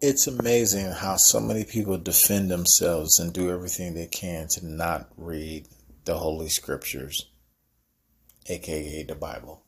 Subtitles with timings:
[0.00, 5.08] it's amazing how so many people defend themselves and do everything they can to not
[5.16, 5.66] read
[6.04, 7.26] the Holy Scriptures,
[8.46, 9.64] aka the Bible.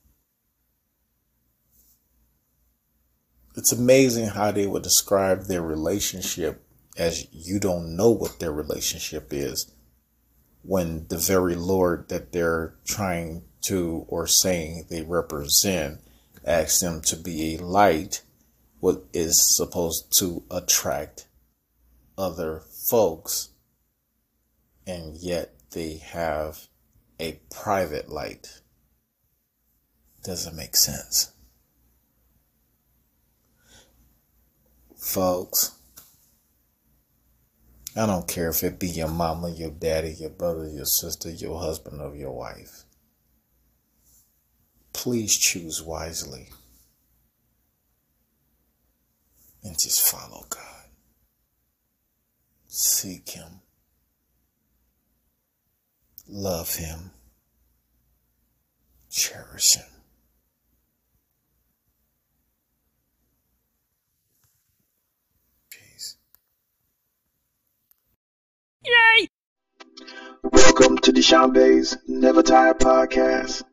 [3.56, 6.64] It's amazing how they would describe their relationship
[6.96, 9.72] as you don't know what their relationship is
[10.62, 16.00] when the very Lord that they're trying to or saying they represent
[16.46, 18.22] asks them to be a light
[18.80, 21.28] what is supposed to attract
[22.16, 23.50] other folks,
[24.86, 26.66] and yet they have
[27.20, 28.62] a private light.
[30.24, 31.32] Doesn't make sense.
[34.98, 35.72] Folks,
[37.96, 41.60] I don't care if it be your mama, your daddy, your brother, your sister, your
[41.60, 42.84] husband, or your wife.
[44.92, 46.48] Please choose wisely.
[49.62, 50.88] and just follow God.
[52.66, 53.60] Seek Him.
[56.28, 57.12] Love Him.
[59.10, 59.86] Cherish Him.
[65.70, 66.18] Peace.
[68.84, 69.28] Yay!
[70.42, 73.69] Welcome to Decheonbae's Never Tired podcast.